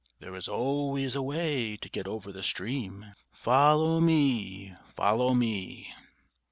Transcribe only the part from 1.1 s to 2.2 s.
a way to get